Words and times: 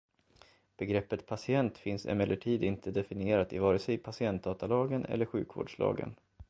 Begreppet 0.77 1.25
patient 1.27 1.77
finns 1.77 2.05
emellertid 2.05 2.63
inte 2.63 2.91
definierat 2.91 3.53
i 3.53 3.57
vare 3.59 3.79
sig 3.79 3.97
patientdatalagen 3.97 5.05
eller 5.05 5.25
sjukvårdslagen. 5.25 6.15